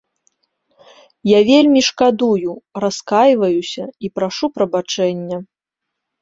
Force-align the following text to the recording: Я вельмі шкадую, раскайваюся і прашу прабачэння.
Я 1.31 1.39
вельмі 1.49 1.81
шкадую, 1.89 2.51
раскайваюся 2.85 3.85
і 4.07 4.13
прашу 4.17 4.45
прабачэння. 4.57 5.37